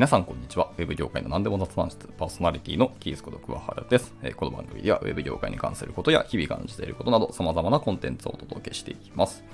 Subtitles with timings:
[0.00, 0.70] 皆さんこんにちは。
[0.78, 4.14] ウェブ業界の何でも雑談室パーソナリティのキースこと桑原です。
[4.34, 9.44] この番組ではウェブ業界に関することや日々感じていることなど様々なコンテンツをお届けしていきます。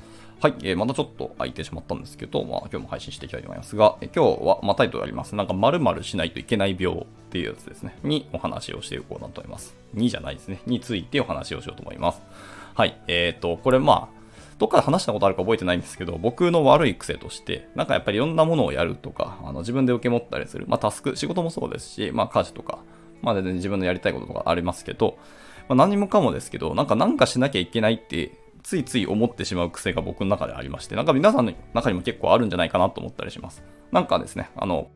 [0.40, 5.34] はい、えーまたちょっと空いてしまったんですけど、まあ今日も配信していきたいと思いますが、え今日は、まあタイトルあります。
[5.34, 7.98] なんか〇〇しないといけない病っていうやつですね。
[8.04, 9.74] にお話をしていこうなと思います。
[9.94, 10.60] にじゃないですね。
[10.64, 12.22] についてお話をしようと思います。
[12.76, 14.15] はい、えっ、と、これまあ、
[14.58, 22.78] どっかで話したことあるか覚えてないんですけど、僕の悪い癖として、なんかやっぱりいろんなものをやるとか、あの自分で受け持ったりする、まあタスク、仕事もそうですし、まあ家事とか、
[23.22, 25.18] まあ全然自分のやりたいこととかありますけど、
[25.68, 28.32] まあ、何もかもですけど、なんかなんかしなきゃいけないって、
[28.62, 33.62] ついつい思ってしまう癖が僕の中でありまして、なんか皆さんの中にも結構あるんじゃないかなと思ったりします。
[33.92, 34.88] なんかですね、あの、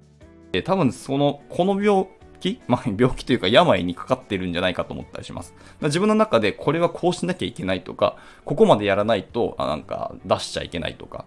[0.53, 2.09] え多分その、この病
[2.41, 2.61] 気？
[2.69, 5.55] まあ、病気というか病にかかってるんじゃないかと思ったりします。
[5.83, 11.24] 自分の中でこれはこうしなきゃいけないとか、ここまでやらないと、あなんか出しちゃいけないとか、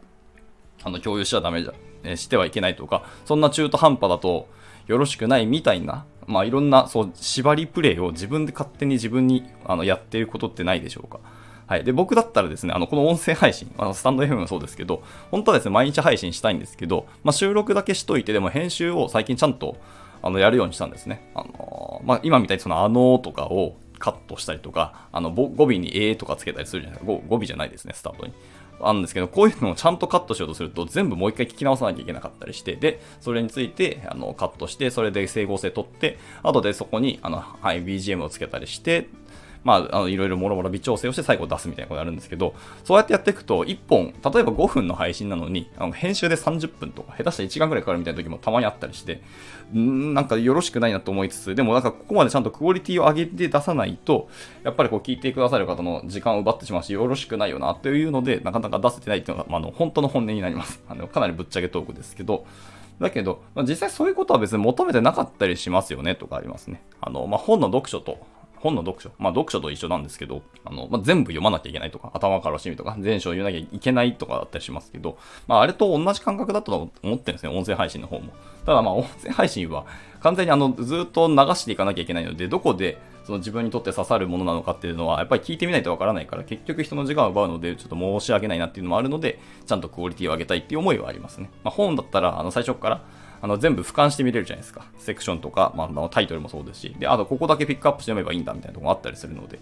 [0.83, 4.47] あの、共有しちゃダメじゃ、えしてはいけないとか、そんな中途半端だと
[4.87, 11.19] よろしくないみたいな、まあいろんな、そう、縛りプレイを自分で勝手に自分にあのやってることってないでしょうか。
[11.67, 11.83] はい。
[11.83, 19.77] で、僕だったらですね、あの、この音声配信、あのスタンド FM もそうですけど、本当はですね、毎日配信したいんですけど、まあ、収録だけしといて、でも編集を最近ちゃんと、
[20.23, 21.29] あの、やるようにしたんですね。
[21.35, 27.13] あのーまあ、今みたいにその、あのーとかをカットしたりとか、あの、語尾にえーとかつけたりするじゃないですか。
[27.13, 28.33] 語語尾じゃないですね、スタートに。
[28.81, 39.07] あるんですけど、こういうのをちゃんとカットしようとすると、全部もう一回聞き直さなきゃいけなかったりして、で、それについて、あの、カットして、それで整合性取って、後でそこに、あの、はい、BGM をつけたりして、
[39.63, 49.21] まあ、あのいろいろもろもろ微調整をして最後出すみたいなことやるんですけど、そうやってやっていくと、1本、例えば5分の配信なのに、あの編集で30分とか、下手したら1時間くらいかかるみたいな時もたまにあったりして、
[49.73, 54.29] んーなんかよろしくないなと思いつつ、でもなんかここまでちゃんとクオリティを上げて出さないと、
[54.63, 60.81] やっぱりこう聞いてくださる方の時間を奪ってしまうし、よろしくないよなというので、なかなか出せてないっていうのが、まあ、あの本当の本音になります。
[60.87, 62.45] あのかなりぶっちゃけトークですけど、
[62.99, 66.81] だけど、まあ、実際そういうことは別に求めてなかったりしますよねとかありますね。
[67.01, 68.19] あの、まあ、本の読書と、
[68.63, 69.11] 本の読書。
[69.19, 78.31] まあ読書と一緒なんですけど、あの、まあ、全部読まなきゃいけないとか、頭から趣味とか、全書を言わなきゃいけないとかだったりしますけど、まああれと同じ感覚だと思ってるんですね、音声配信の方も。
[78.65, 79.85] ただまあ音声配信は
[80.21, 91.49] 完全にあの、ずっと流していかなきゃいけないので、どこでその自分にとって刺さるものなのかっていうのは、やっぱり聞いてみないとわからないから、結局人の時間を奪うので、ちょっと申し訳ないなっていうのもあるので、ちゃんとクオリティを上げたいっていう思いはありますね。
[91.63, 93.01] まあ本だったら、あの、最初から、
[93.43, 94.85] あの全部俯瞰して見れるじゃないですか。
[94.97, 99.59] セクションとか、まあ、タイトルもそうですし、で、あとここだけピックアップして読めばいいんだみたいなところがあったりするので、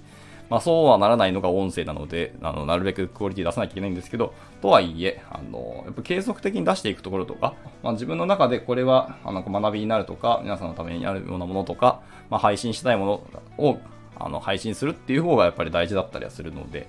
[0.52, 13.24] まあそうはならないのが音声なので、あのなるべくクオリティ出さなきゃいけないんですけど、とはいえ、あの、やっぱ継続的に出していくところとか、まあ自分の中でこれはあの学びになるとか、皆さんのためになるようなものとか、まあ配信したいも
[13.58, 13.80] のを
[14.16, 16.88] あの配信するっていう方がやっぱり大事だったりはするので、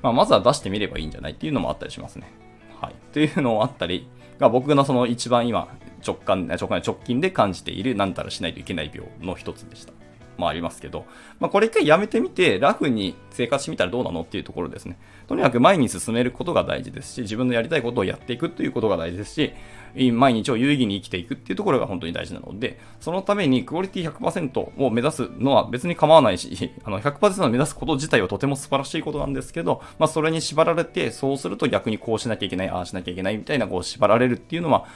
[0.00, 2.30] まあまずは出してみればいいんじゃないっていうのもあったりしますね。
[2.80, 2.92] はい。
[2.92, 4.06] っていうのもあったり、
[4.40, 5.68] が僕のその一番今
[6.04, 9.92] 直感、直感直近で感じているなんたらしないといけない病の一つでした。
[10.40, 11.04] まあありますけど、
[11.38, 14.98] まあこれ一回やめてみて、ラフに生活してみたらどうなのっていうところですね。
[15.28, 19.52] とにかく前に進めることが大事ですし、自分のやりたいことをやっていくっていうことが大事ですし、
[20.12, 34.86] 毎日を有意義に生きていくっていうところが本当に大事なので、そのためにクオリティ100%を目指すのは別に構わないし、 あの100%を目指すこと自体はとても素晴らしいことなんですけど、まあそれに縛られて、そうすると逆にこうしなきゃいけない、ああしなきゃいけないみたいなこう縛られるっていうのは、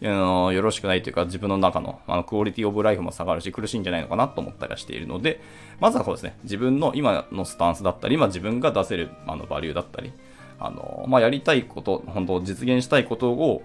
[0.00, 5.40] のよろしくないというか、自分の中のあのクオリティオブライフも下がるし、苦しいんじゃないのかなと思ったりはしているので、
[5.80, 10.12] まずはこうですね、自分の今のスタンスだったり、今自分が出せるあのバリューだったり、
[10.60, 13.62] あのまあ、やりたいこと、本当実現したいことを、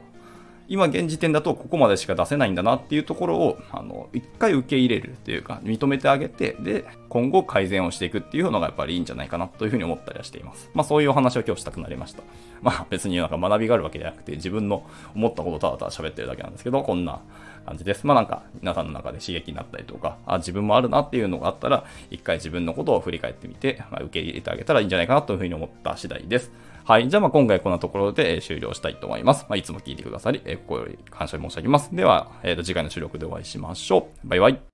[0.67, 10.69] 今現時点だとここまでしか出せないんだなっていうところを、あの、一回受け入れるというか、認めてあげて、で、今後改善をしていくっていうのがやっぱりいいんじゃないかなというふうに思ったりはしています。
[10.73, 12.23] まあそういうお話を今日したくなりました。
[12.61, 14.83] まあ別になんか学びがあるわけじゃなくて、自分の
[15.15, 17.19] 思ったことをただただ喋ってるだけなんですけど、こんな
[17.65, 18.07] 感じです。
[18.07, 26.51] まあなんか皆さんの中で刺激になったりとか、あ、自分もあるなっていうのがあったら、一回自分のことを振り返ってみて、まあ、受け入れてあげたらいいんじゃないかなというふうに思った次第です。
[26.85, 27.09] はい。
[27.09, 29.45] じゃあまあ今回こんなところで終了したいと思います。
[29.49, 31.95] まあいつも聞いてくださり、えー心より感謝申し上げます。
[31.95, 34.27] では、えーと次回の収録でお会いしましょう。
[34.27, 34.72] バイバイ。